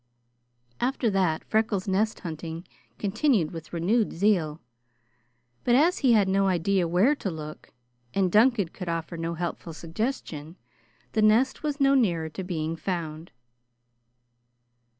After 0.79 1.11
that 1.11 1.43
Freckles' 1.45 1.87
nest 1.87 2.21
hunting 2.21 2.67
continued 2.97 3.51
with 3.51 3.71
renewed 3.71 4.13
zeal, 4.13 4.59
but 5.63 5.75
as 5.75 5.99
he 5.99 6.13
had 6.13 6.27
no 6.27 6.47
idea 6.47 6.87
where 6.87 7.13
to 7.13 7.29
look 7.29 7.69
and 8.11 8.31
Duncan 8.31 8.69
could 8.69 8.89
offer 8.89 9.15
no 9.15 9.35
helpful 9.35 9.73
suggestion, 9.73 10.57
the 11.11 11.21
nest 11.21 11.61
was 11.61 11.79
no 11.79 11.93
nearer 11.93 12.29
to 12.29 12.43
being 12.43 12.75
found. 12.75 13.29